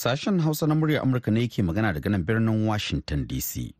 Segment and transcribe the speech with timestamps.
[0.00, 3.70] Sashen Hausa na murya Amurka ne yake magana daga nan birnin Washington DC.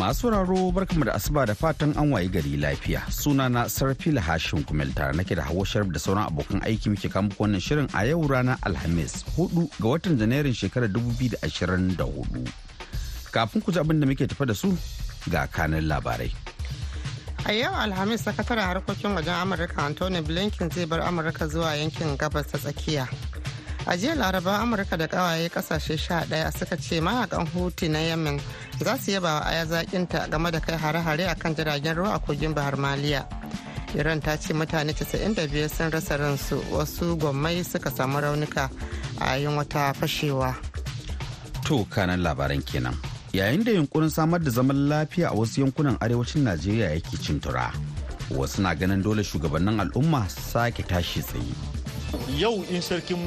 [0.00, 3.00] Masu raro barkamu da asuba da fatan an waye gari lafiya.
[3.12, 7.28] Sunana Sarfila Hashim Kumel tare nake da Hauwa Sharif da sauran abokan aiki muke kama
[7.36, 12.48] wannan shirin a yau ranar Alhamis 4 ga watan Janairun shekarar 2024.
[13.30, 14.72] Kafin ku ji abin da muke tafa da su
[15.28, 16.32] ga kanin labarai.
[17.46, 22.46] A yau Alhamis sakataren harkokin wajen Amurka Anthony Blinken zai bar Amurka zuwa yankin gabas
[22.52, 23.08] ta tsakiya.
[23.86, 28.40] A jiya laraba Amurka da kawaye ƙasashe sha ɗaya suka ce mayaƙan Huti na Yemen
[28.78, 32.18] za su yaba wa aya zakinta game da kai hare-hare a kan jiragen ruwa a
[32.20, 33.24] kogin Bahar Maliya.
[33.94, 38.70] Iran ta ce mutane 95 sun rasa ransu wasu gwammai suka samu raunuka
[39.18, 40.54] a yayin wata fashewa.
[41.64, 43.09] To kanan labaran kenan.
[43.32, 47.72] Yayin da yunkurin samar da zaman lafiya a wasu yankunan arewacin najeriya yake cin tura.
[48.30, 51.54] Wasu na ganin dole shugabannin al'umma sake tashi tsaye.
[52.38, 53.18] Yau in sarkin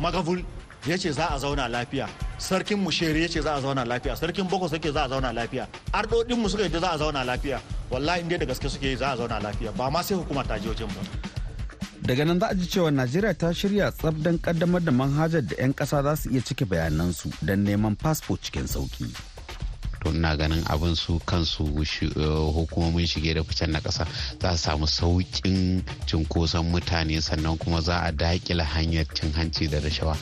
[0.00, 0.42] magavul
[0.86, 2.08] ya ce za a zauna lafiya
[2.38, 5.66] sarkin mushere ya ce za a zauna lafiya sarkin boko suke za a zauna lafiya
[5.92, 9.16] ardodin mu suka yi za a zauna lafiya wallahi inda da gaske suke za a
[9.16, 11.02] zauna lafiya ba ma sai hukuma ta je wajen ba.
[12.02, 15.54] Daga nan za a ji cewa najeriya ta shirya tsab don kaddamar da manhajar da
[15.58, 19.31] 'yan kasa za su iya cike bayanansu don neman fasfo cikin sauƙi
[20.02, 21.64] to ina ganin abin su kansu
[22.54, 24.06] hukumomin shige da ficen na ƙasa
[24.40, 29.78] za su samu sauƙin cinkoson mutane sannan kuma za a daƙila hanyar cin hanci da
[29.80, 30.16] rashawa.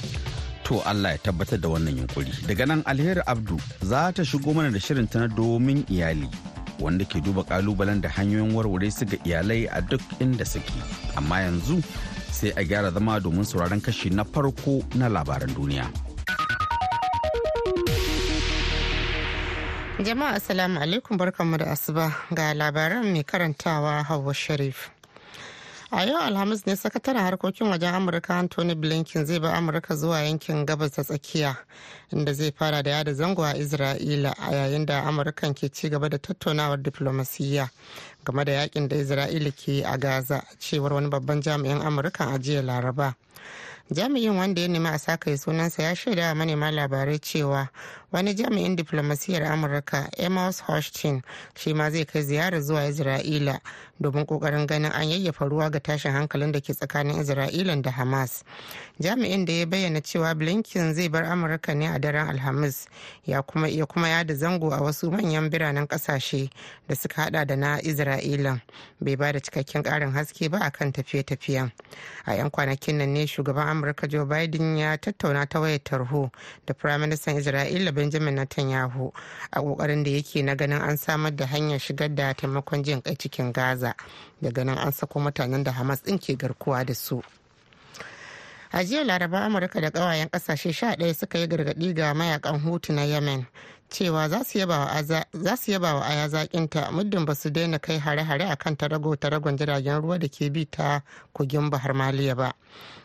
[0.65, 2.31] To Allah ya tabbatar da wannan yunkuri.
[2.47, 6.29] Daga nan alheri abdu za ta shigo mana da shirin ta na domin iyali
[6.79, 10.71] wanda ke duba kalubalen da hanyoyin warware su ga iyalai a duk inda suke.
[11.17, 11.83] Amma yanzu
[12.31, 15.91] sai a gyara zama domin sauraron kashi na farko na labaran duniya.
[20.05, 24.89] Jama'a Assalamu alaikum barkanmu da asuba ga labaran mai karantawa Hauwa Sharif.
[25.93, 30.65] A yau Alhamis ne sakataren harkokin wajen Amurka Anthony Blinken zai ba Amurka zuwa yankin
[30.65, 31.55] gabas ta tsakiya
[32.13, 36.09] inda zai fara da yada zango a Isra'ila a yayin da Amurkan ke ci gaba
[36.09, 37.69] da tattaunawar diflomasiyya
[38.25, 42.63] game da yaƙin da Isra'ila ke a Gaza cewar wani babban jami'in Amurka a jiya
[42.63, 43.15] Laraba.
[43.91, 47.69] Jami'in wanda ya nemi a saka sunansa ya shaida wa manema labarai cewa
[48.13, 51.23] wani jami'in diflomasiyyar amurka amos hochstein
[51.57, 53.61] shi ma zai kai ziyarar zuwa isra'ila
[54.01, 58.43] domin ƙoƙarin ganin an yayyafa ruwa ga tashin hankalin da ke tsakanin isra'ila da hamas.
[59.01, 62.87] Jami'in da ya bayyana cewa blinken zai bar amurka ne a daren alhamis
[63.25, 66.51] ya kuma iya kuma yada zango a wasu manyan biranen ƙasashe
[66.89, 68.61] da suka hada da na isra'ila.
[69.01, 71.71] Bai ba da cikakken karin haske ba akan tafiye-tafiyen.
[72.27, 76.31] A 'yan kwanakin nan ne shugaban amurka joe biden ya tattauna ta wayar tarho
[76.67, 79.13] da firaministan isra'ila benjamin netanyahu
[79.53, 83.15] a ƙoƙarin da yake na ganin an samar da hanyar shigar da taimakon jin kai
[83.15, 83.90] cikin gaza.
[84.43, 87.23] Daga nan an sako mutanen da hamas din ke garkuwa da su.
[88.73, 92.93] A jiya laraba amurka da kawayen ƙasashe sha ɗaya suka yi gargaɗi ga mayaƙan hutu
[92.93, 93.47] na yemen
[93.91, 98.77] cewa za su yaba wa aya zakinta muddin ba su daina kai hare-hare a kan
[98.77, 101.03] tarago taragon jiragen ruwa da ke bi ta
[101.35, 102.53] kogin bahar maliya ba.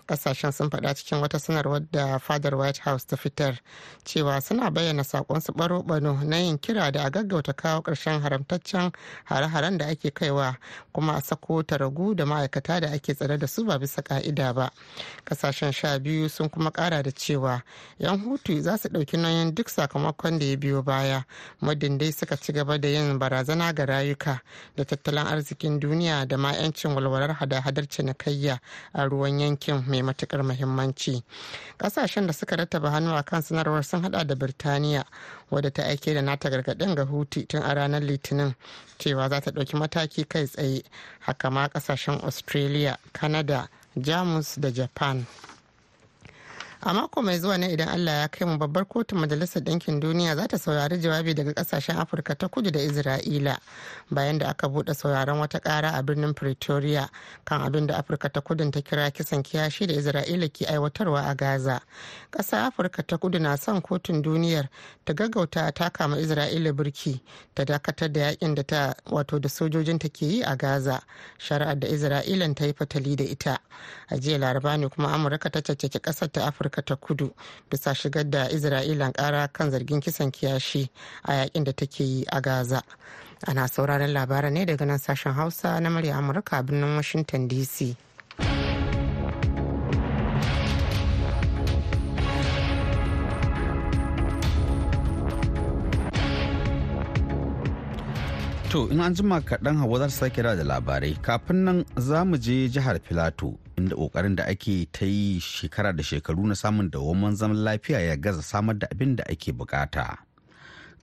[0.07, 3.59] Ƙasashen sun faɗa cikin wata sanarwar da fadar white house ta fitar
[4.03, 8.91] cewa suna bayyana sakonsu baro-baro na yin kira da a gaggauta kawo ƙarshen haramtaccen
[9.25, 10.57] hare-haren da ake kaiwa
[10.93, 14.69] kuma a sako taragu da ma'aikata da ake tsare da su ba bisa ka'ida ba.
[15.25, 17.61] Kasashen sha biyu sun kuma ƙara da cewa
[17.99, 21.23] 'yan hutu za su ɗauki nauyin duk sakamakon da ya biyo baya
[21.61, 24.41] muddin dai suka ci gaba da yin barazana ga rayuka
[24.75, 28.59] da tattalin arzikin duniya da ma 'yancin walwalar hada-hadar cinikayya
[28.93, 29.83] a ruwan yankin.
[30.01, 31.23] Mai matuƙar muhimmanci.
[31.77, 35.03] Kasashen da suka rattaba hannu a kan sanarwar sun hada da birtaniya
[35.51, 38.55] wadda ta aike da nata gargaɗin ga huti tun a ranar litinin
[38.99, 40.83] cewa za ta ɗauki mataki kai tsaye.
[41.19, 45.25] Haka ma ƙasashen australia canada jamus da japan.
[46.87, 50.35] A mako mai zuwa ne idan allah ya kai mu babbar kotun majalisar ɗinkin duniya
[50.35, 53.57] za ta saurari jawabi daga ƙasashen afirka ta kudu da isra'ila
[54.11, 57.09] bayan da aka buɗe sauraron wata ƙara a birnin pretoria
[57.43, 61.33] kan abin da afirka ta kudun ta kira kisan kiyashi da isra'ila ke aiwatarwa a
[61.35, 61.81] gaza.
[62.31, 64.69] Ƙasar afirka ta kudu na son kotun duniyar
[65.05, 67.19] ta gaggauta ta kama isra'ila birki
[67.55, 71.01] ta dakatar da yaƙin da ta wato da sojojin ta ke yi a gaza
[71.39, 73.57] shari'ar da isra'ilan ta yi fatali da ita.
[74.09, 77.31] A jiya laraba ne kuma amurka ta caccaki ƙasar ta afirka ta kudu
[77.69, 80.89] bisa shigar da isra'ilan kara kan zargin kisan kiyashi
[81.23, 82.81] a yaƙin da take yi a gaza.
[83.47, 87.95] Ana sauraron labaran ne daga nan sashen hausa na murya amurka birnin washington dc
[98.75, 101.15] To in an jima kaɗan hawa za ta sake da labarai.
[101.21, 103.55] Kafin nan za mu je jihar Filato.
[103.77, 108.15] Inda ƙoƙarin da ake ta yi shekara da shekaru na samun dawamman zaman lafiya ya
[108.15, 110.17] gaza samar da abin da ake buƙata.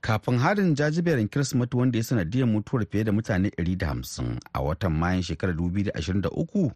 [0.02, 5.22] Kafin harin jajiberin Kirsimeti wanda ya sanadiyar mutuwar fiye da mutane 150 a watan Mayun
[5.22, 6.70] shekarar 2023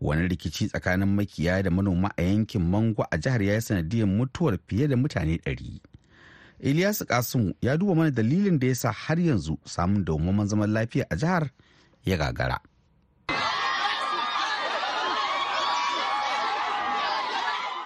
[0.00, 4.88] wani rikici tsakanin makiyaya da manoma a yankin Mango a jihar ya sanadiyar mutuwar fiye
[4.88, 5.80] da mutane 100.
[6.60, 11.06] Ilyasu Kasimu ya duba mana dalilin da ya sa har yanzu samun dawwammamen zaman lafiya
[11.10, 11.50] a jihar
[12.04, 12.60] ya gagara.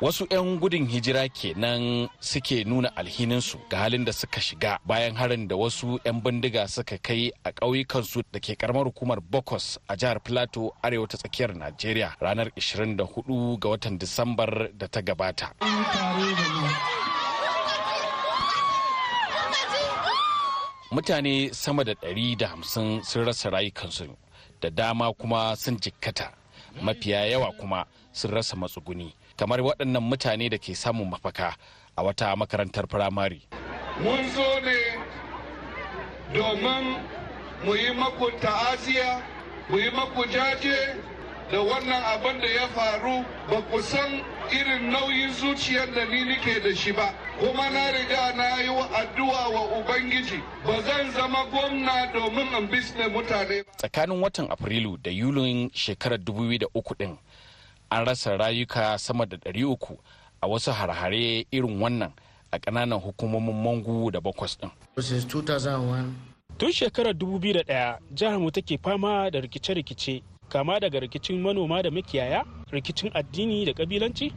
[0.00, 5.48] Wasu 'yan gudun hijira kenan suke nuna alhininsu ga halin da suka shiga bayan harin
[5.48, 10.20] da wasu 'yan bindiga suka kai a ƙauyukansu da ke karamar hukumar bokos a jihar
[10.22, 15.50] plateau arewa ta tsakiyar najeriya ranar 24 ga watan disambar da ta gabata.
[20.90, 24.16] Mutane sama da 150 sun rasa rayukansu
[24.60, 26.32] da dama kuma sun jikkata.
[26.82, 29.12] Mafiya yawa kuma sun rasa matsuguni.
[29.38, 31.55] Kamar waɗannan mutane da ke samun mafaka
[31.96, 33.40] a wata makarantar firamare.
[34.02, 34.76] Mun zo ne
[36.35, 36.99] domin
[37.64, 39.23] mu yi maku ta'aziya,
[39.70, 40.96] mu yi maku jaje
[41.50, 46.61] da wannan abin da ya faru ba ku san irin nauyin zuciyar da ni nike
[46.61, 47.14] da shi ba.
[47.38, 53.06] Kuma na riga na yi addu'a wa Ubangiji ba zan zama gwamna domin in bisne
[53.08, 53.62] mutane.
[53.79, 57.19] Tsakanin watan Afrilu da Yulin shekarar 2003 din
[57.90, 59.99] an rasa rayuka sama da ɗari uku
[60.40, 62.12] a wasu harhare irin wannan
[62.50, 64.70] a ƙananan hukumomin mangu da bakwas ɗin.
[66.58, 72.44] Tun shekarar 2001 jihar mu take fama da rikice-rikice kama daga rikicin manoma da makiyaya,
[72.73, 74.32] rikicin addini da kabilanci.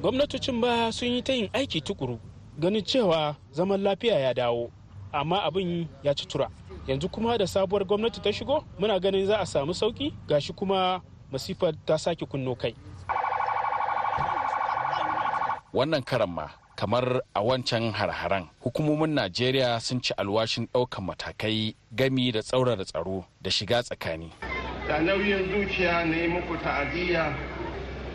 [0.00, 2.18] Gwamnatocin ba sun yi ta yin aiki tukuru
[2.58, 4.70] ganin cewa zaman lafiya ya dawo,
[5.12, 6.48] amma abin ya ci tura.
[6.86, 11.00] Yanzu kuma da sabuwar gwamnati ta shigo, muna ganin za a samu sauƙi gashi kuma
[11.32, 12.74] masifar ta sake kunno kai.
[15.72, 16.46] Wannan karan ma
[16.76, 23.24] kamar a wancan har-haren hukumomin Najeriya sun ci alwashin ɗaukan matakai gami da tsaurara tsaro
[23.42, 24.32] da shiga tsakani.
[24.88, 27.34] Da nauyin zuciya na yi muku ta'aziyya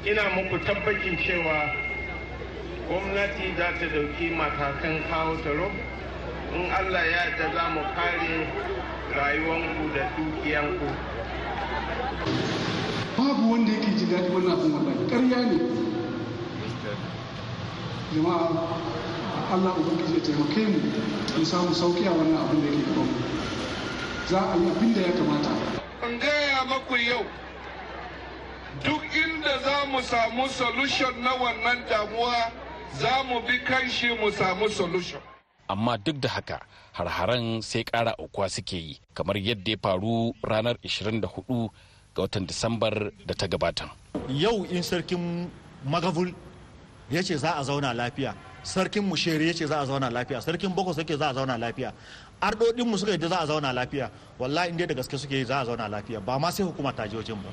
[0.05, 1.71] ina muku tabbacin cewa
[2.87, 5.71] gwamnati za ta ɗauki matakan kawo tsaro
[6.55, 8.35] in Allah ya da za mu kare
[9.15, 10.89] rayuwanku da dukiyanku.
[13.35, 15.05] Babu wanda yake ji daɗi wannan abin wallahi.
[15.09, 15.57] Ƙarya ne.
[18.15, 18.47] Jama'a
[19.53, 20.79] Allah ubangiji ya taimake mu
[21.37, 23.19] mu samu sauƙi a wannan abin da yake gaban mu.
[24.27, 25.51] Za a yi abin da ya kamata.
[26.07, 27.25] In gaya maku yau
[28.83, 32.51] duk inda za mu samu solution na wannan damuwa
[32.99, 35.19] za mu bi kanshi mu samu solution.
[35.67, 36.59] Amma duk da haka
[36.93, 41.69] har-haren sai ƙara aukuwa suke yi kamar yadda ya faru ranar 24
[42.15, 43.89] ga watan disambar da ta gabata.
[44.29, 45.49] Yau in sarkin
[45.85, 46.33] magavul
[47.11, 48.33] ya ce za a zauna lafiya
[48.63, 51.93] sarkin mushere ya ce za a zauna lafiya sarkin bokos yake za a zauna lafiya
[52.41, 54.09] ardodin mu suka yadda za a zauna lafiya
[54.39, 57.17] wallahi inda da gaske suke za a zauna lafiya ba ma sai hukuma ta je
[57.17, 57.49] wajen ba.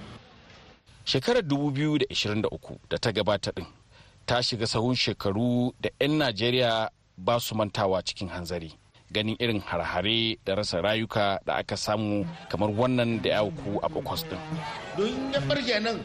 [1.05, 3.67] Shekarar 2023 da ta gabata din
[4.27, 6.89] ta shiga sahun shekaru da 'yan najeriya
[7.19, 8.73] ba su mantawa cikin hanzari.
[9.13, 13.89] Ganin irin harhare da rasa rayuka da aka samu kamar wannan da ya auku a
[13.89, 14.39] bakwas din.
[14.97, 16.01] don ya barke nan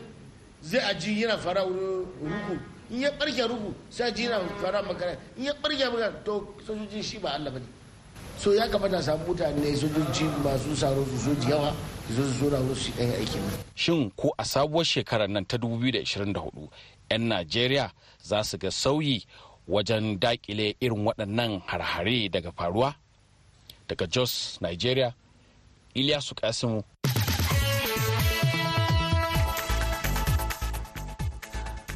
[0.62, 2.60] zai aji yana fara rugu
[2.92, 5.16] in ya barke rugu sai aji yana fara magana.
[5.38, 7.66] In ya barke magana to sojojin shi ba Allah ba ne.
[8.38, 11.74] So ya kamata samu mutane sojoji masu saro su soji yawa
[12.08, 13.42] su zo su zo wasu yan aikin
[13.76, 16.70] shin ko a sabuwar shekarar nan ta 2024
[17.12, 17.92] 'yan najeriya
[18.24, 19.26] za su ga sauyi
[19.68, 22.96] wajen daƙile irin waɗannan harhare daga faruwa.
[23.88, 25.14] Daga jos nigeria
[25.96, 26.84] iliyasu kasimu.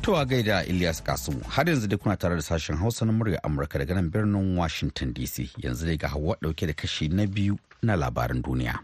[0.01, 3.40] To a gaida Ilyas Kasimu har yanzu dai kuna tare da sashen Hausa na murya
[3.44, 7.58] Amurka daga nan birnin Washington DC yanzu dai ga hawa ɗauke da kashi na biyu
[7.84, 8.80] na labaran duniya.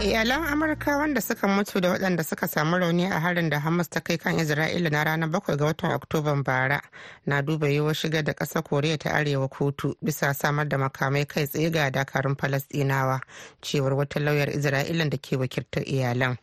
[0.00, 4.00] Iyalan amurka wanda suka mutu da waɗanda suka samu rauni a harin da hamas ta
[4.00, 6.80] kai kan isra'ila na ranar bakwai ga watan oktoban bara
[7.26, 11.46] na duba yiwuwar shigar da ƙasar koriya ta arewa kotu bisa samar da makamai kai
[11.46, 13.20] tsaye ga dakarun falastinawa
[13.62, 16.36] cewar wata lauyar isra'ila da ke wakiltar iyalan.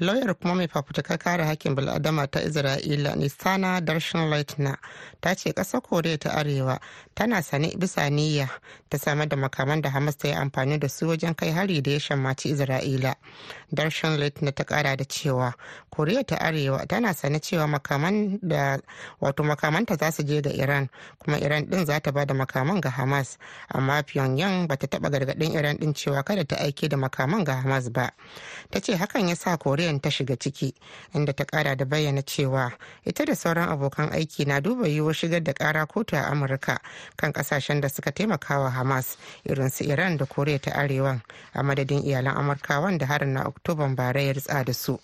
[0.00, 4.76] Lauyar kuma mai fafutukar kare hakkin bil'adama ta isra'ila nisana darshan leitner
[5.20, 6.80] ta ce ƙasar koriya ta arewa
[7.14, 8.48] tana sane bisa niyya
[8.90, 11.90] ta samar da makaman da hamas ta yi amfani da su wajen kai hari da
[11.92, 13.14] ya shammaci isra'ila.
[13.74, 15.54] Darshan leitner ta kara da cewa
[15.90, 18.78] koriya ta arewa tana sane cewa makaman da
[19.20, 20.88] wato makamanta za su je ga iran
[21.18, 23.38] kuma iran din za ta ba da makaman ga hamas.
[23.68, 27.54] Amma pyongyang ba ta taba gargaɗin iran din cewa kada ta aike da makaman ga
[27.62, 28.10] hamas ba.
[28.70, 30.74] Ta ce hakan ya sa koriyan ta shiga ciki
[31.14, 32.72] inda ta kara da bayyana cewa
[33.04, 36.78] ita da sauran abokan aiki na duba yiwuwar shigar da kara kotu a amurka
[37.16, 41.20] kan ƙasashen da suka taimaka wa hamas irin su iran da koriya ta arewa
[41.54, 44.98] a madadin iyalan amurkawan da harin na oktoban bara ya ritsa da su.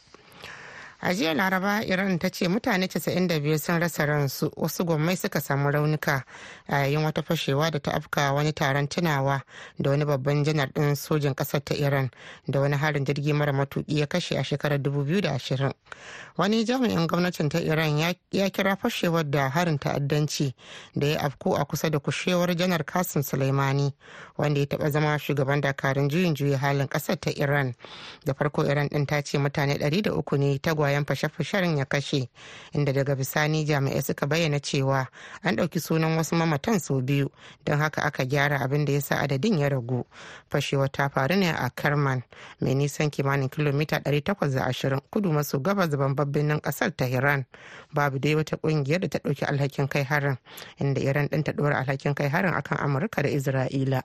[1.02, 5.70] A jiya laraba iran ta ce mutane 92 sun rasa ransu wasu gwammai suka samu
[5.70, 6.24] raunuka
[6.68, 9.42] a yayin wata fashewa da ta afka wani taron tunawa
[9.78, 12.10] da wani babban janar din sojin ƙasar ta iran
[12.48, 15.72] da wani harin jirgi mara matuki ya kashe a shekarar 2020
[16.36, 17.98] wani jami'in gwamnatin ta iran
[18.32, 20.54] ya kira fashewar da harin ta'addanci
[20.96, 23.94] da ya afku a kusa da kushewar janar kasim suleimani
[24.38, 27.74] wanda ya taba zama shugaban dakarun juyin juya halin ƙasar ta iran.
[28.24, 32.28] Da farko iran din ta ce mutane 300 ne tagwaye bayan fashe-fashen ya kashe
[32.74, 35.06] inda daga bisani jami'ai suka bayyana cewa
[35.42, 37.30] an ɗauki sunan wasu mamatan sau biyu
[37.64, 40.02] don haka aka gyara abin da ya sa adadin ya ragu.
[40.50, 42.22] Fashewa ta faru ne a kerman
[42.60, 47.46] mai nisan kimanin kilomita 820 kudu maso gabas babban birnin ƙasar tehran.
[47.94, 50.36] Babu dai wata ƙungiyar da ta ɗauki alhakin kai harin
[50.80, 54.02] inda iran ɗin ta ɗora alhakin kai harin akan amurka da isra'ila.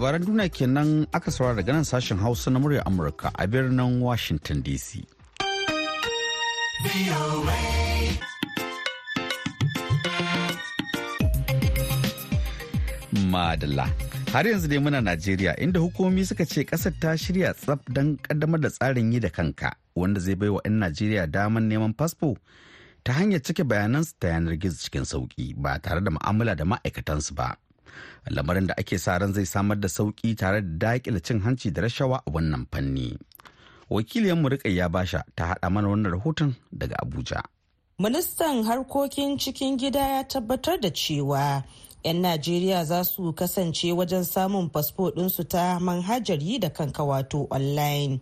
[0.00, 4.62] Labaran duniya kenan aka saurara daga nan sashen hausa na murya amurka a birnin washington
[4.64, 5.04] dc
[13.32, 13.84] madalla.
[14.32, 18.60] Har yanzu dai muna najeriya inda hukumomi suka ce ƙasar ta shirya tsaf don kaddamar
[18.64, 22.36] da tsarin yi da kanka wanda zai baiwa 'yan najeriya damar neman fasfo
[23.04, 27.34] ta hanyar cike bayanansu ta yanar gizo cikin sauƙi ba tare da mu'amala da ma'aikatansu
[27.36, 27.52] ba.
[28.30, 31.82] Lamarin da ake sa ran zai samar da sauƙi tare da daƙile cin hanci da
[31.82, 33.18] rashawa a wannan fanni.
[33.90, 37.42] Wakiliyanmu ya basha ta haɗa mana wannan rahoton daga abuja.
[37.98, 41.64] Ministan harkokin cikin gida ya tabbatar da cewa
[42.04, 47.46] 'yan najeriya za su kasance wajen samun fasfo ɗinsu ta manhajar yi da kanka wato
[47.50, 48.20] online.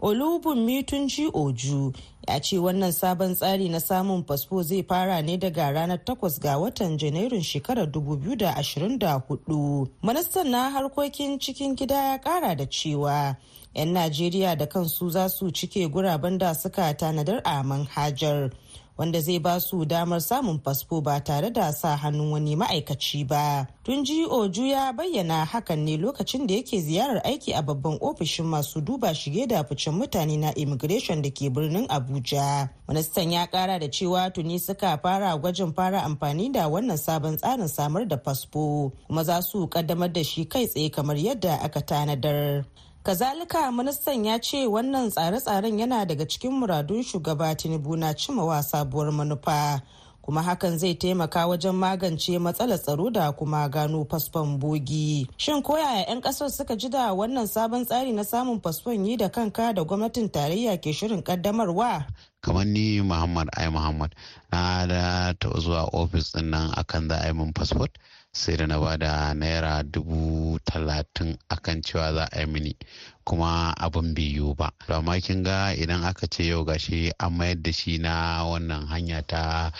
[0.00, 1.92] Olubunmi tunji oju
[2.32, 6.58] ya ce wannan sabon tsari na samun fasfo zai fara ne daga ranar 8 ga
[6.58, 13.36] watan janairun shekarar 2024 ministan na harkokin cikin gida ya kara da cewa
[13.74, 18.50] 'yan najeriya da kansu za su cike guraben da suka tanadar a manhajar.
[19.00, 23.66] Wanda zai ba su damar samun fasfo ba tare da sa hannun wani ma'aikaci ba.
[23.84, 28.44] Tun ji Oju ya bayyana hakan ne lokacin da yake ziyarar aiki a babban ofishin
[28.46, 32.68] masu duba shige da ficen mutane na immigration da ke birnin Abuja.
[32.88, 37.68] Ministan ya kara da cewa tuni suka fara gwajin fara amfani da wannan sabon tsarin
[37.68, 42.64] samar da fasfo kuma za su kaddamar da shi kai tsaye kamar yadda aka tanadar.
[43.02, 49.12] Kazalika ministan ya ce wannan tsare-tsaren yana daga cikin muradun shugaba tinubu na cimawa sabuwar
[49.12, 49.80] manufa
[50.22, 55.26] kuma hakan zai taimaka wajen magance matsalar tsaro da kuma gano fasfon bogi.
[55.36, 59.28] Shin koyaya 'yan ƙasar suka ji da wannan sabon tsari na samun fasfon yi da
[59.28, 62.04] kanka da gwamnatin tarayya ke shirin kaddamarwa
[62.40, 64.14] kamar ni muhammad ai muhammad
[64.52, 67.90] na da zuwa ofis ɗin nan akan za a yi min fasfot.
[68.32, 72.76] Sai da na ba da naira dubu talatin akan cewa za a yi mini
[73.24, 74.70] kuma abin bai yiwu ba.
[74.86, 78.86] To amma kin ga idan aka ce yau gashi an mayar da shi na wannan
[78.86, 79.72] hanya ta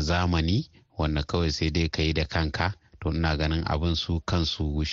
[0.00, 0.68] zamani
[0.98, 4.84] wanda kawai sai dai ka yi da kanka to ina ganin abin su kansu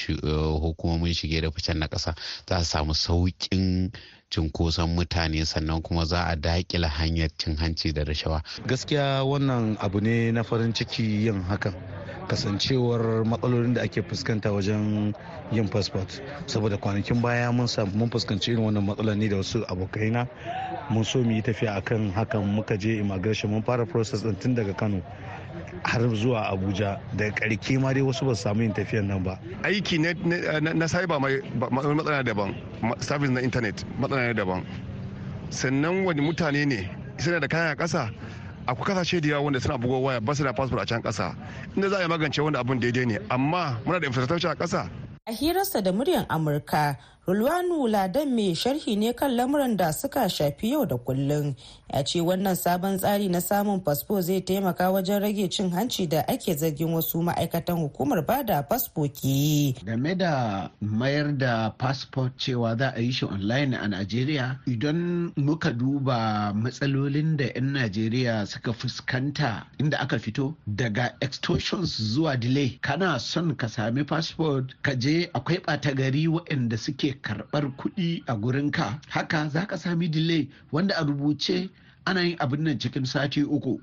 [0.61, 2.13] hukumomin shige da ficen na ƙasa
[2.47, 3.91] za su samu sauƙin
[4.29, 8.43] cunkoson mutane sannan kuma za a daƙila hanyar cin hanci da rashawa.
[8.67, 11.73] gaskiya wannan abu ne na farin ciki yin hakan
[12.27, 15.13] kasancewar matsalolin da ake fuskanta wajen
[15.51, 20.27] yin fasfot saboda kwanakin baya mun mun fuskanci irin wannan matsalar ne da wasu abokaina.
[20.89, 24.55] Mun so mu yi tafiya akan hakan muka je immigration mun fara process din tun
[24.55, 25.01] daga kano.
[25.83, 26.99] Har zuwa abuja.
[27.15, 29.39] Da karke ma dai wasu ba su samu yin tafiyan nan ba.
[29.63, 31.41] Aiki na cyber mai
[31.71, 32.55] matsala daban.
[32.99, 34.65] Service na internet matsala ne daban.
[35.49, 36.89] Sannan wani mutane ne
[37.21, 38.09] suna da kayan kasa
[38.67, 41.35] akwai ƙasashe da yawa wanda suna bugo waya ba su da passport a can kasa
[41.75, 44.89] inda za a yi magance wanda abun daidai ne amma muna da infrastructure a kasa
[45.27, 46.95] a hirarsa da muryar amurka
[47.27, 51.53] Rulwanu Ladan mai sharhi ne kan lamuran da suka shafi yau da kullum
[51.93, 56.21] ya ce wannan sabon tsari na samun fasfo zai taimaka wajen rage cin hanci da
[56.27, 59.73] ake zargin wasu ma'aikatan hukumar ba da fasfo ke yi.
[59.85, 65.69] Game da mayar da fasfo cewa za a yi shi online a Najeriya idan muka
[65.77, 73.19] duba matsalolin da 'yan Najeriya suka fuskanta inda aka fito daga extortions zuwa delay kana
[73.19, 78.99] son ka sami fasfo ka je akwai ɓata gari waɗanda suke karɓar kuɗi a gurinka
[79.09, 81.69] haka za ka sami delay wanda a rubuce
[82.05, 83.79] ana yin abin nan cikin sati uku.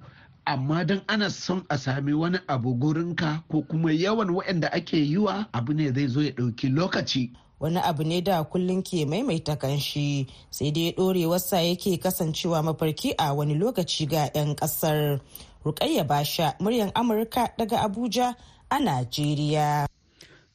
[0.47, 5.47] Amma don ana son a sami wani abu gurinka ko kuma yawan waɗanda ake yiwa
[5.52, 7.30] abu ne zai zo ya ɗauki lokaci.
[7.61, 13.35] Wani abu ne da kullum ke maimaita kanshi sai dai ɗorewarsa yake kasancewa mafarki a
[13.35, 15.20] wani lokaci ga 'yan ƙasar.
[15.64, 18.35] Rukayya basha muryan amurka daga abuja
[18.70, 19.87] a najeriya.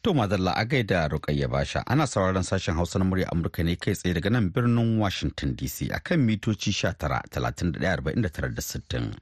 [0.04, 3.94] To madalla a gaida Rukayya Basha ana sauraron sashen Hausa na murya Amurka ne kai
[3.96, 9.14] tsaye daga nan birnin Washington DC akan mitoci 19,31,49,60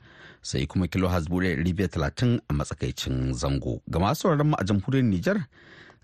[0.41, 3.81] sai kuma kilo talatin a matsakaicin zango.
[3.91, 5.45] Ga masu sauraron mu a jamhuriyar Nijar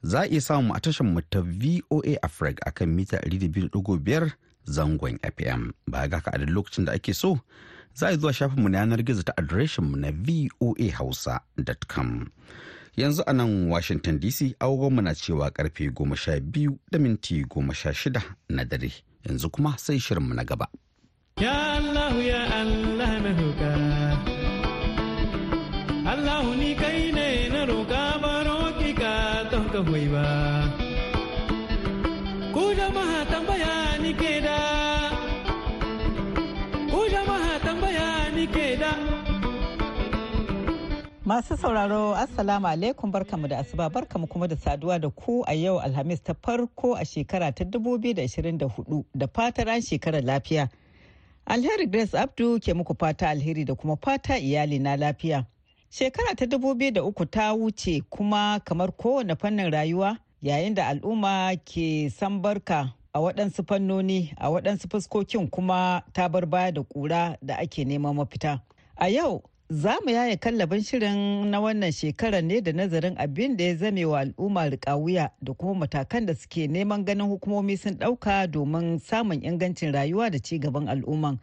[0.04, 4.32] za a iya samun a tashar mu ta VOA Africa akan mita 200.5
[4.70, 5.74] zangon FM.
[5.90, 7.40] Ba ga ka a lokacin da ake so
[7.98, 12.30] za a zuwa shafin mu na yanar gizo ta adireshin mu na voahausa.com.
[12.98, 17.74] yanzu a nan washington dc agogonmu na cewa ƙarfe goma sha biyu da minti goma
[17.74, 18.92] sha shida na dare.
[19.26, 20.68] Yanzu kuma sai shirinmu na gaba.
[21.40, 22.97] Ya allahu ya allah.
[41.28, 45.78] Masu sauraro Assalamu alaikum barkamu da asuba barkamu kuma da saduwa da ku a yau
[45.80, 50.70] Alhamis ta farko a shekara ta 2024 da fatar an shekarar lafiya.
[51.46, 55.44] Alheri Grace Abdu ke muku fata alheri da kuma fata iyali na lafiya.
[55.92, 62.40] Shekara ta 2003 ta wuce kuma kamar kowane fannin rayuwa yayin da al'umma ke san
[62.42, 67.84] barka a waɗansu fannoni a waɗansu fuskokin kuma ta bar baya da ƙura da ake
[67.86, 68.62] neman mafita.
[68.96, 73.64] A yau Za mu yaya kallabin shirin na wannan shekarar ne da nazarin abin da
[73.64, 78.48] ya zame wa al'umma wuya da kuma matakan da suke neman ganin hukumomi sun ɗauka
[78.48, 81.38] domin samun ingancin rayuwa da ci gaban al'umman.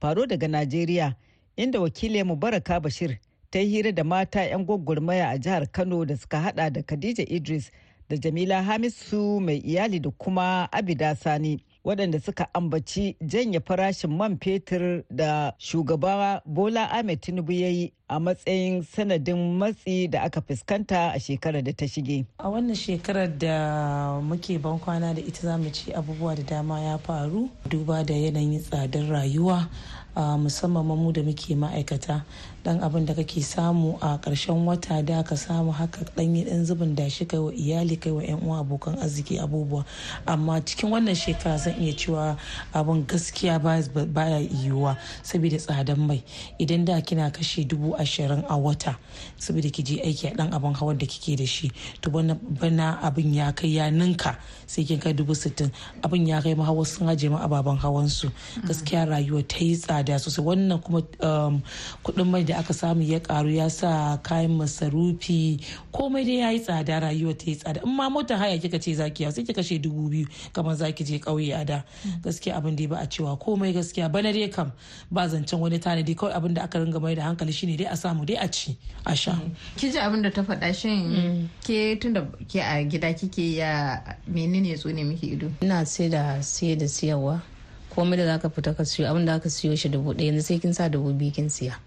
[0.00, 1.16] Faro daga Najeriya,
[1.56, 1.78] inda
[2.24, 3.18] mu Baraka Bashir
[3.50, 7.28] ta yi hira da mata 'yan gwaggwarmaya a jihar Kano da suka hada da Khadija
[7.28, 7.70] Idris
[8.08, 11.60] da Jamila Hamisu mai iyali da kuma Abida Sani.
[11.86, 18.18] Waɗanda suka ambaci janye farashin man fetur da shugaba bola ahmed tinubu ya yi a
[18.20, 22.26] matsayin sanadin matsi da aka fuskanta a shekarar da ta shige.
[22.38, 26.80] A wannan shekarar da muke ban kwana da ita za mu ci abubuwa da dama
[26.80, 29.68] ya faru duba da yanayin tsadar rayuwa
[30.16, 32.24] musamman mu da muke ma'aikata
[32.66, 36.66] dan abin da kake samu a ƙarshen wata da ka samu haka dan yi dan
[36.66, 39.84] zubin da shi kai wa iyali kai wa yan uwa abokan arziki abubuwa.
[40.26, 42.36] Amma cikin wannan shekara zan iya cewa
[42.74, 46.24] abin gaskiya baya yiwuwa saboda tsadan mai.
[46.58, 48.98] Idan da kina kashe dubu ashirin a wata
[49.38, 51.70] saboda ki je aiki a dan abin hawan da kike da shi
[52.02, 54.34] to bana abin ya kai ya ninka
[54.66, 55.70] sai kin kai dubu sittin.
[56.02, 58.26] Abin ya kai ma hawa sun aje ma ababen hawan su.
[58.66, 60.42] Gaskiya rayuwa ta yi tsada sosai.
[60.42, 61.02] Wannan kuma
[62.02, 65.60] kuɗin mai da aka samu ya karu ya sa kayan masarufi.
[65.92, 67.80] Komai dai ya yi tsada rayuwa ta yi tsada.
[67.84, 71.04] In ma motar haya kika ce zaki ya sai kika kashe dubu biyu kamar zaki
[71.04, 71.82] je ƙauye a da.
[72.22, 74.10] Gaskiya abin da ba a cewa komai gaskiya.
[74.12, 74.72] Bana dai kam
[75.10, 76.14] ba zancen wani tanadi.
[76.16, 78.76] Kawai abin da aka ringa mai da hankali shine dai a samu dai a ci
[79.06, 79.34] a sha.
[79.76, 80.74] Ki ji abin da ta faɗa?
[80.74, 85.50] Shin ke tunda ke a gida kike ya menene ya tsone miki ido?
[85.62, 87.40] Ina sai da siye da siyarwa.
[87.94, 90.58] Komai da zaka fita ka siyo abin da aka siyo shi dubu ɗaya yanzu sai
[90.58, 91.78] kin sa dubu biyu kin siya.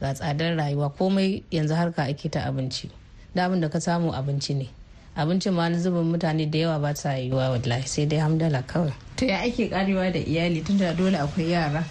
[0.00, 0.90] Ga tsadar rayuwa.
[0.90, 2.90] Komai yanzu harka ake ta abinci.
[3.34, 4.68] Da abin da ka samu abinci ne.
[5.16, 8.92] Abincin ma na zubin mutane da yawa ba ta yiwuwa wallahi sai dai hamdala kawai.
[9.16, 11.84] To ya ake karewa da iyali tunda dole akwai yara?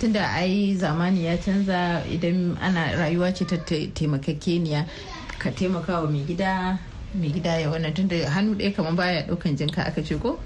[0.00, 4.84] Tunda ai zamani ya canza idan ana rayuwa ce ta taimakakeniya
[5.38, 6.78] ka taimaka wa mai gida
[7.14, 10.38] mai gida ya wannan tunda hannu ɗaya kamar baya ɗaukan jinka aka ce ko?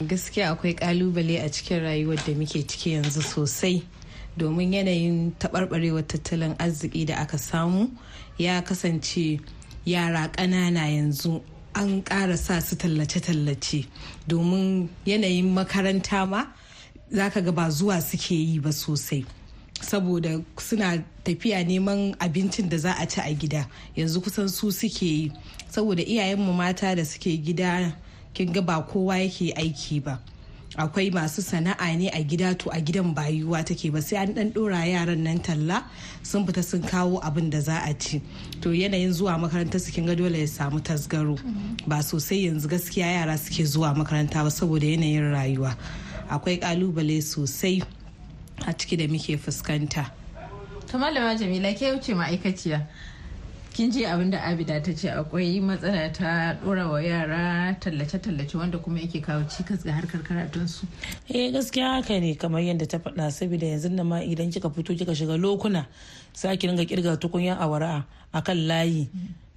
[0.00, 3.82] Gaskiya akwai ƙalubale a cikin rayuwar da muke ciki yanzu sosai.
[4.36, 7.90] Domin yanayin taɓarɓarewar tattalin arziki da aka samu
[8.38, 9.40] ya kasance
[9.84, 11.42] yara ƙanana yanzu
[11.74, 13.86] an ƙara sa su tallace-tallace
[14.28, 16.46] domin yanayin makaranta ma
[17.10, 19.24] za ka ga ba zuwa suke yi ba sosai.
[19.80, 23.66] Saboda suna tafiya neman abincin da za a ci a gida.
[23.96, 25.32] Yanzu kusan su suke yi.
[25.70, 27.94] Saboda iyayenmu mata da suke gida
[28.32, 30.20] kin ga ba kowa yake aiki ba.
[30.76, 34.02] Akwai masu sana'a ne a gida to a gidan bayuwa take ba.
[34.02, 35.84] Sai an dan dora yaran nan talla
[36.22, 38.20] sun fita sun kawo abin da za a ci.
[38.60, 41.38] To yanayin zuwa makaranta su kin ga dole ya samu tasgaro.
[41.86, 45.76] Ba sosai yanzu gaskiya yara suke zuwa makaranta ba saboda yanayin rayuwa.
[46.28, 47.82] Akwai ƙalubale sosai
[48.66, 50.10] a ciki da muke fuskanta.
[50.88, 52.86] To malama jamila ke wuce ma'aikaciya?
[53.74, 58.78] Kin ji abin da abida ta ce akwai matsala ta dora wa yara tallace-tallace wanda
[58.78, 60.86] kuma yake kawo cikas ga harkar karatunsu.
[61.28, 64.94] Eh gaskiya haka ne kamar yadda ta faɗa saboda yanzu da ma idan kika fito
[64.94, 65.86] kika shiga lokuna
[66.32, 69.08] sai ki ringa ƙirga tukunyan awara a kan layi.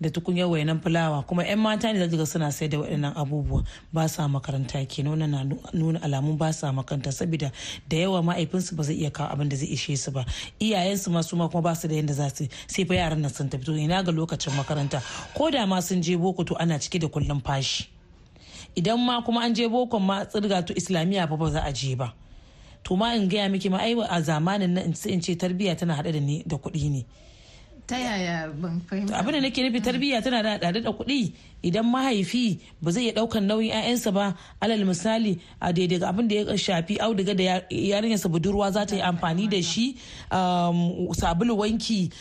[0.02, 1.24] Da tukunyar wainan fulawa.
[1.26, 3.64] Kuma 'yan mata ne da suna sai da waɗannan abubuwa.
[3.94, 7.52] Ba sa makaranta ke nuna na nuna alamun ba sa makaranta saboda
[7.90, 10.26] da yawa ma'aifinsu ba zai iya kawo abin da zai ishe su ba.
[10.60, 13.32] Iyayensu ma su ma kuma ba su da yadda za su sai fa yaran nan
[13.34, 13.66] sun tafi.
[13.66, 15.02] To ina ga lokacin makaranta?
[15.34, 17.88] Ko da ma sun je boko to ana cike da kullum fashi.
[18.76, 21.96] Idan ma kuma an je bokon ma tsirga to islamiyya fa ba za a je
[21.96, 22.14] ba.
[22.84, 26.12] To ma in gaya miki ma ai a zamanin nan in ce tarbiyya tana haɗe
[26.14, 27.06] da ni da kuɗi ne.
[27.88, 31.32] Ta yaya ban fahimta abin da nake nufi tarbiyya tana da haɗe da kuɗi.
[31.64, 36.36] Idan mahaifi ba zai iya ɗaukan nauyin 'ya'yansa ba alal misali a daidai abin da
[36.36, 39.96] ya shafi auduga da yarinyarsa budurwa za ta yi amfani da shi
[41.18, 42.12] sabulu wanki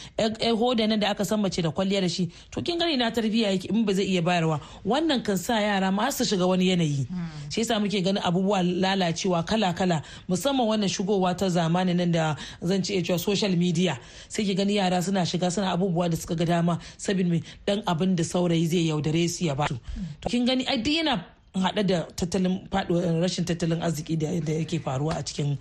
[0.58, 2.30] hoda nan da aka san mace da kwalliya da shi.
[2.50, 4.60] To kin gani na tarbiyya yake in ba zai iya bayarwa.
[4.86, 7.06] Wannan kan sa yara ma su shiga wani yanayi.
[7.52, 12.36] Shi yasa muke ganin abubuwa lalacewa kala kala musamman wannan shigowa ta zamani nan da
[12.64, 13.98] zan ce cewa social media.
[14.28, 17.80] Sai ki gani yara suna shiga suna abubuwa da suka ga dama sabin mai dan
[17.86, 19.80] abin da saurayi zai yaudare su ya ba to
[20.28, 21.24] kin gani ai duk yana
[21.56, 25.56] haɗe da tattalin faɗuwar rashin tattalin arziki da yake faruwa a cikin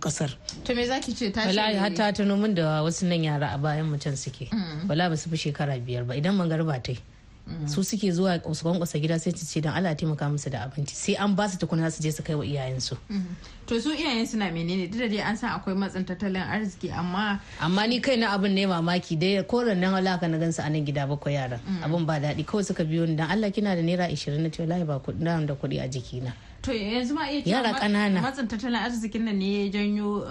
[0.00, 0.34] ƙasar.
[0.64, 3.58] To me zaki ce ta Wallahi har ta tuno min da wasu nan yara a
[3.58, 4.50] bayan mutum suke.
[4.88, 6.98] Wala ba su fi shekara biyar ba idan mangarba ta yi.
[7.66, 10.94] Su suke zuwa su kwankwasa gida sai su ce don Allah taimaka musu da abinci.
[10.94, 12.96] Sai an ba su tukuna su je su kai wa iyayensu.
[13.66, 14.90] To su iyayen suna menene?
[14.90, 18.52] Duk da dai an san akwai matsin tattalin arziki amma amma ni kai na abin
[18.54, 21.60] ne mamaki dai koren nan alaka na gansu a nan gida bakwai yaran.
[21.82, 22.44] Abin ba daɗi.
[22.44, 25.46] Kawai suka biyo ni dan Allah kina da naira 20 na ce wallahi ba kuɗi
[25.46, 26.32] da kuɗi a jikina.
[26.66, 28.18] To yanzu ma iya yara ƙanana.
[28.20, 30.26] matsin tattalin arzikin nan ne ya janyo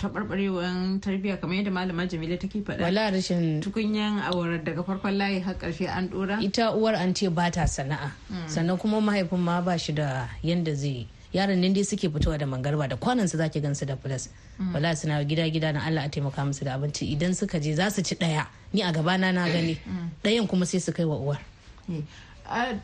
[0.00, 2.80] taɓarɓarewar tarbiyya kamar yadda malama Jamila take faɗa.
[2.80, 6.40] Wala rashin tukunyan awara daga farkon layi har ƙarshe an ɗora.
[6.42, 8.10] Ita uwar an ce ba ta sana'a.
[8.48, 12.46] Sannan kuma mahaifin ma ba shi da yanda zai yaran nan dai suke fitowa da
[12.46, 14.30] mangarba da kwanansu za ki gansu da plus.
[14.72, 17.12] Wala suna gida gida na Allah a taimaka musu da abinci.
[17.14, 18.46] Idan suka je za su ci ɗaya.
[18.72, 19.76] Ni a gabana na gani.
[20.24, 21.38] Ɗayan kuma sai su kai wa uwar.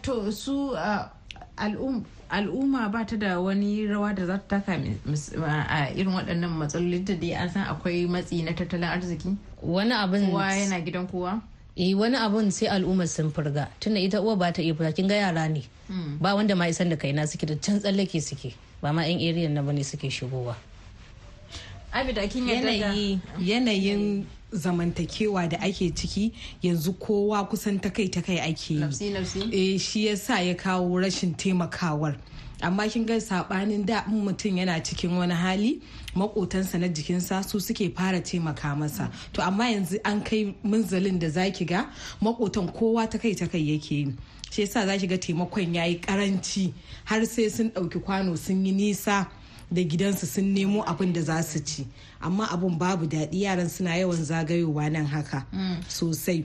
[0.03, 0.77] to su
[2.35, 7.15] al'umma ba ta da wani rawa da za ta taka a irin waɗannan matsaloli da
[7.15, 9.37] dai an san akwai matsi na tattalin arziki?
[9.63, 11.41] Wani abin kowa yana gidan kowa?
[11.77, 13.69] Eh wani abun sai al'ummar sun furga.
[13.81, 15.63] Tunda ita uwa ba ta iya fita kin ga yara ne.
[16.21, 18.55] Ba wanda ma isan da kaina suke da can tsallake suke.
[18.83, 20.55] Ba ma yan area na ba ne suke shigowa.
[21.95, 28.39] Abida kin yanayi yanayin zamantakewa da ake ciki yanzu kowa kusan ta kai ta kai
[28.39, 32.17] ake yi shi yasa ya kawo rashin taimakawar.
[32.63, 35.83] Amma kin ga sabanin da in mutum yana cikin wani hali
[36.15, 39.11] makotansa na jikinsa su suke fara taimaka masa.
[39.33, 41.87] To amma yanzu an kai munzalin da zaki ga
[42.23, 44.15] makotan kowa ta kai ta kai yake yi.
[44.51, 46.73] Shi yasa zaki ga taimakon yayi karanci
[47.05, 49.27] har sai sun ɗauki kwano sun yi nisa.
[49.75, 51.87] Da gidansu sun nemo abin da za su ci.
[52.21, 55.45] Amma abun babu daɗi yaran suna yawan zagayowa nan haka
[55.89, 56.45] sosai.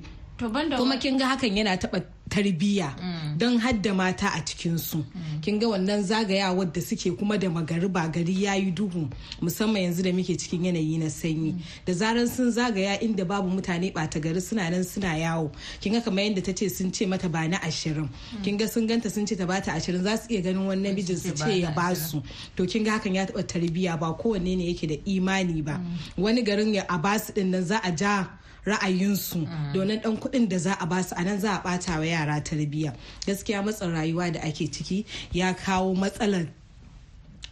[0.78, 2.94] Kuma kin ga hakan yana taɓa tarbiyya
[3.38, 5.04] don hadda mata a cikinsu.
[5.42, 9.10] Kin ga wannan zagayawar da suke kuma da magariba gari ya yi duhu
[9.42, 11.56] musamman yanzu da muke cikin yanayi na sanyi.
[11.86, 15.52] Da zarar sun zagaya inda babu mutane ɓata gari suna nan suna yawo.
[15.82, 18.08] Kin ga kamar yadda ta ce sun ce mata ba na ashirin.
[18.44, 21.18] Kin ga sun ganta sun ce ta bata ashirin za su iya ganin wani namijin
[21.18, 22.22] su ce ya ba su
[22.56, 25.82] to kin ga hakan ya taɓa tarbiyya ba kowanne ne yake da imani ba.
[26.18, 28.28] Wani garin ya a ba su ɗin nan za a ja
[28.66, 32.06] ra'ayinsu domin dan kuɗin da za a ba su a nan za a ɓata wa
[32.06, 32.94] yara tarbiyya.
[33.26, 36.48] Gaskiya matsin rayuwa da ake ciki ya kawo matsalar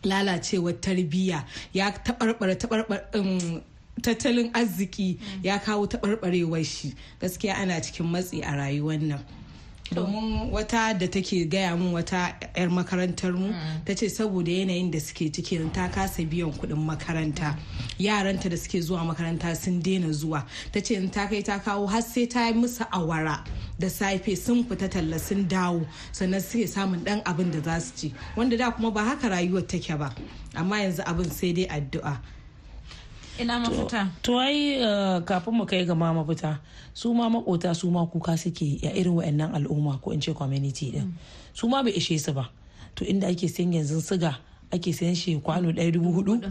[0.04, 3.62] lalacewar tarbiyya ya taɓarɓara taɓarɓar
[4.02, 6.94] tattalin arziki ya kawo taɓarɓarewar shi.
[7.20, 9.20] Gaskiya ana cikin matsi a rayuwar nan.
[9.94, 13.54] Domin wata da take gaya min wata 'yar makarantar mu
[13.86, 17.56] ta ce saboda yanayin da suke ciki ta kasa biyan kuɗin makaranta.
[18.00, 20.44] Yaranta da suke zuwa makaranta sun daina zuwa.
[20.72, 23.44] Ta ce ta kai ta kawo har sai ta yi musu awara
[23.80, 25.86] da safe sun fita talla sun dawo.
[26.12, 28.14] Sannan suke samun ɗan abin da za su ci.
[28.36, 30.14] Wanda da kuma ba haka rayuwar take ba.
[30.56, 32.18] Amma yanzu abin sai dai addu'a.
[33.40, 34.08] Ina mafita?
[34.22, 34.78] to ai
[35.26, 36.60] kafin mu kai ga ma mafita
[36.94, 40.92] su ma makota su ma kuka suke a irin wayannan al'umma ko in ce community
[40.92, 41.14] din.
[41.54, 42.50] Su ma bai ishe su ba.
[42.96, 44.38] To inda ake sayan yanzu siga
[44.72, 46.42] ake sayan shi kwano ɗaya dubu huɗu?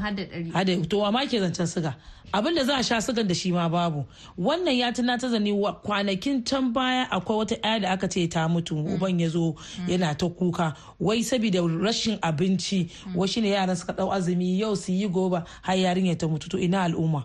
[0.52, 1.94] Hada to amma ke zancen siga?
[2.32, 4.04] Abin da za a sha sigan da shi ma babu.
[4.38, 5.50] Wannan ya tuna ta zane
[5.84, 8.74] kwanakin can baya akwai wata ɗaya da aka ce ta mutu.
[8.74, 9.54] Uban ya zo
[9.86, 10.74] yana ta kuka.
[10.98, 15.76] Wai saboda rashin abinci wasu ne yaran suka ɗau azumi yau su yi goba har
[15.76, 16.48] yarinya ta mutu.
[16.50, 17.24] To ina al'umma?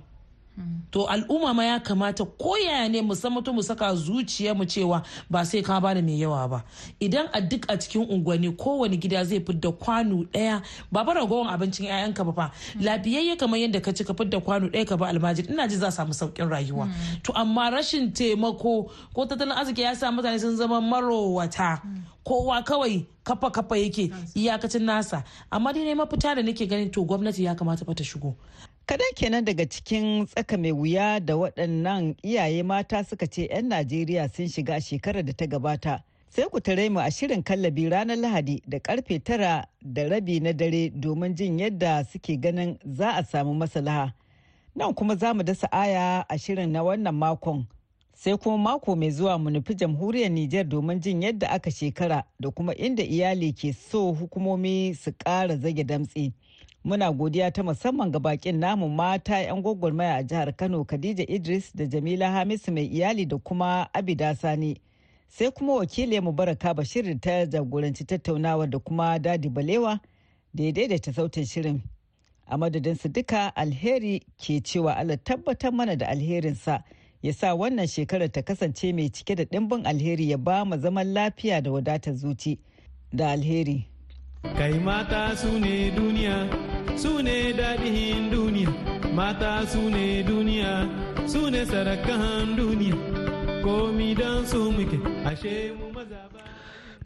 [0.91, 4.65] To al'umma ma ya kamata ko yaya ne mu san mutum mu saka zuciya mu
[4.65, 6.63] cewa ba sai ka ba da mai yawa ba.
[6.99, 10.61] Idan a duk a cikin unguwanni kowane gida zai fidda kwano ɗaya
[10.91, 12.51] ba bara ragowar abincin 'ya'yanka ba fa.
[12.77, 15.89] Lafiyayye kamar yadda ka ci ka fidda kwano ɗaya ka ba almajiri ina ji za
[15.91, 16.91] samu saukin rayuwa.
[17.23, 21.81] To amma rashin taimako ko tattalin arziki ya sa mutane sun zama marowata.
[22.23, 25.23] Kowa kawai kafa kafa yake iyakacin nasa.
[25.49, 28.35] Amma dai ne mafita da nake ganin to gwamnati ya kamata fa ta shigo.
[28.85, 34.27] Kadan kenan daga cikin tsaka mai wuya da waɗannan iyaye mata suka ce 'yan Najeriya
[34.33, 36.03] sun shiga shekarar da ta gabata.
[36.29, 40.51] Sai ku tare mu a shirin kallabi ranar Lahadi da ƙarfe tara da rabi na
[40.53, 44.13] dare domin jin yadda suke ganin za a samu maslaha.
[44.75, 47.67] Nan kuma za mu dasa aya a shirin na wannan makon.
[48.13, 52.49] Sai kuma mako mai zuwa mu nufi jamhuriyar Nijar domin jin yadda aka shekara da
[52.49, 56.33] kuma inda iyali ke so hukumomi su ƙara zage damtse.
[56.83, 61.71] Muna godiya ta musamman ga bakin namu mata 'yan gwagwarmaya a jihar kano khadija idris
[61.75, 64.77] da jamila hamisu mai iyali da kuma abida sani.
[65.27, 69.99] Sai kuma wakili mu baraka bashir ta jagoranci tattaunawa da kuma daɗi balewa
[70.53, 71.81] da ya daidaita sautin shirin.
[72.47, 76.83] A madadin su duka alheri ke cewa allah tabbatar mana da alherinsa
[77.21, 81.13] ya sa wannan shekarar ta kasance mai cike da ɗimbin alheri ya ba mu zaman
[81.13, 82.57] lafiya da wadatar zuci
[83.13, 83.85] da alheri.
[84.57, 88.69] Kai mata su ne duniya su ne daɗin duniya.
[89.13, 90.71] Mata su ne duniya.
[91.27, 92.95] Su ne sarakan duniya.
[93.63, 94.97] Komi don su muke.
[95.29, 96.39] Ashe mu maza ba.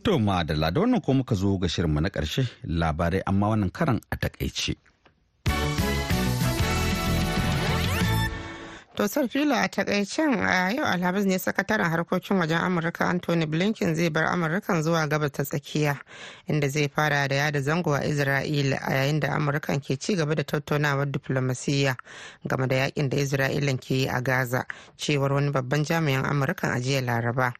[0.04, 4.00] To ma da wannan ko muka zo ga shirinmu na ƙarshe labarai amma wannan karan
[4.12, 4.76] a taƙaice.
[8.96, 14.10] To filo a takaicen a yau alhamis ne sakataren harkokin wajen amurka anthony blinken zai
[14.10, 16.00] bar amurkan zuwa gabas ta tsakiya
[16.48, 20.34] inda zai fara da yada zango a isra'ila a yayin da amurkan ke ci gaba
[20.36, 21.96] da tattaunawar diflomasiyya
[22.48, 24.64] game da yaƙin da isra'ilan ke yi a gaza
[24.98, 27.52] cewar wani babban jami'in amurkan a jiya laraba.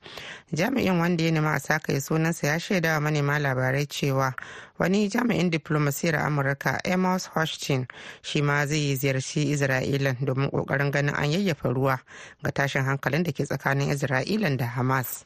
[0.54, 4.34] Jami'in wanda ya nema a saka sunansa ya shaida wa manema labarai cewa
[4.80, 7.88] wani jami'in diplomasiyar amurka amos hochstein
[8.22, 12.00] shi ma zai ziyarci isra'ilan domin ƙoƙarin ganin an yayyafa ruwa
[12.44, 15.24] ga tashin hankalin da ke tsakanin isra'ilan da hamas.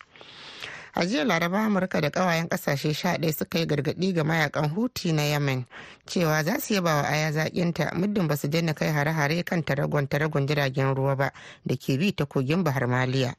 [0.96, 5.14] A jiya laraba amurka da kawayen ƙasashe sha ɗaya suka yi gargaɗi ga mayaƙan huti
[5.14, 5.66] na yemen
[6.06, 10.08] cewa za su yaba wa aya zaƙinta muddin ba su daina kai hare-hare kan taragon
[10.08, 11.32] taragon jiragen ruwa ba
[11.66, 13.36] da ke bi ta kogin bahar maliya.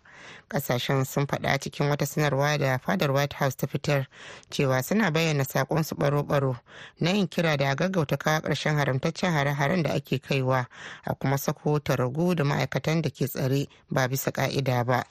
[0.50, 4.06] Ƙasashen sun faɗa cikin wata sanarwa da fadar white house ta fitar
[4.50, 6.56] cewa suna bayyana saƙon su baro-baro
[7.00, 10.66] na yin kira da gaggauta kawo ƙarshen haramtaccen hare-haren da ake kaiwa
[11.04, 15.04] a kuma sako ragu da ma'aikatan da ke tsare ba bisa ka'ida ba.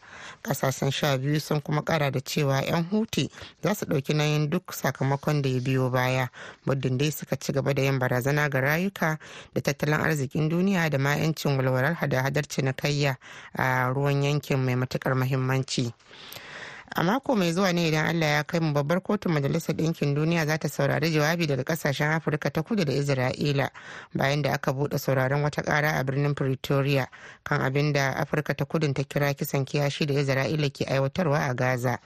[0.43, 3.29] Kasashen sha biyu sun kuma kara da cewa 'yan huti
[3.63, 6.27] za su ɗauki nayin duk sakamakon da ya biyo baya
[6.65, 9.17] muddin dai suka ci gaba da yin barazana ga rayuka
[9.53, 13.17] da tattalin arzikin duniya da ma 'yancin walwalar hada-hadar cinikayya
[13.57, 15.93] a ruwan yankin mai matuƙar muhimmanci.
[16.95, 20.45] a mako mai zuwa ne idan allah ya kai mu babbar kotun majalisar ɗinkin duniya
[20.45, 23.69] za ta saurari jawabi daga ƙasashen afirka ta kudu da isra'ila
[24.13, 27.07] bayan da aka buɗe sauraron wata ƙara a birnin pretoria
[27.43, 31.53] kan abin da afirka ta kudun ta kira kisan kiyashi da isra'ila ke aiwatarwa a
[31.53, 31.99] gaza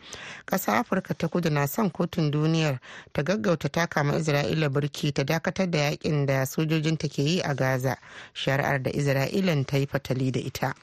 [0.46, 2.80] ƙasa afirka ta kudu na son kotun duniyar
[3.14, 7.56] ta gaggauta taka ma isra'ila birki ta dakatar da yaƙin da sojojinta ke yi a
[7.56, 7.96] gaza
[8.34, 10.76] shari'ar da isra'ilan ta yi fatali da ita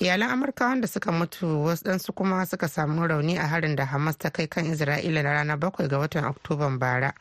[0.00, 4.30] iyalan amurka wanda suka mutu wasu kuma suka samu rauni a harin da hamas ta
[4.30, 7.14] kai kan isra'ila na ranar bakwai ga watan oktoban bara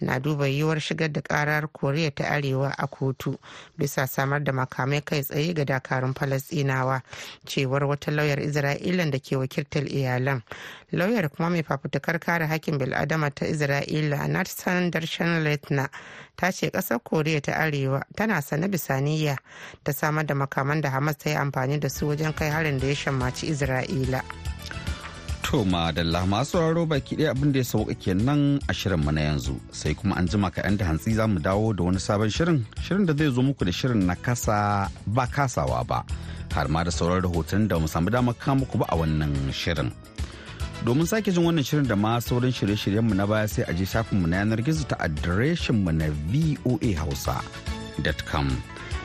[0.00, 3.36] na duba yiwuwar shigar da karar koriya ta arewa a kotu
[3.78, 7.02] bisa samar da makamai kai tsaye ga dakarun falasinawa
[7.44, 10.40] cewar wata lauyar isra'ilan da ke wakiltar iyalan.
[10.92, 15.88] Lauyar kuma mai fafutukar kare hakkin bil'adama ta isra'ila natsan darshan letna
[16.36, 19.36] ta ce ƙasar koriya ta arewa tana sane bisaniya
[19.84, 22.86] ta samar da makaman da hamas ta yi amfani da su wajen kai harin da
[22.86, 24.20] ya shammaci isra'ila.
[25.52, 29.60] To madalla masu sauraro baki ɗaya abin da ya sauka kenan a shirinmu na yanzu.
[29.70, 33.04] Sai kuma an jima kaɗan da hantsi za mu dawo da wani sabon shirin shirin
[33.06, 36.04] da zai zo muku da shirin na kasa ba kasawa ba.
[36.54, 39.92] Har ma da sauran rahoton da mu samu damar kama muku ba a wannan shirin.
[40.84, 44.26] Domin sake jin wannan shirin da ma sauran shirye-shiryenmu na baya sai a je shafinmu
[44.30, 48.48] na yanar gizo ta adireshinmu na voahausa.com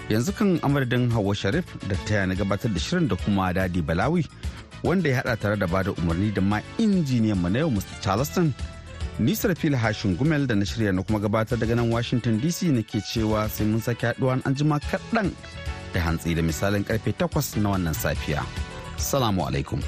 [0.09, 4.23] yanzu kan amadadin hawa sharif da ta na gabatar da shirin da kuma daɗi balawi
[4.83, 8.01] wanda ya hada tare da ba da umarni da ma injiniyan mu na yau mr
[8.01, 8.53] charleston.
[9.19, 13.01] Nisar fil hashin gumel da na shirya na kuma gabatar daga nan washington dc nake
[13.01, 15.31] cewa sai mun sake haɗuwa an jima kaɗan
[15.93, 18.45] da hantsi da misalin ƙarfe 8 na wannan safiya.
[18.97, 19.81] Salamu alaikum.